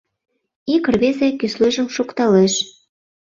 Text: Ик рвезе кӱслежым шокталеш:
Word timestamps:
Ик 0.73 0.85
рвезе 0.93 1.29
кӱслежым 1.39 1.87
шокталеш: 1.95 2.53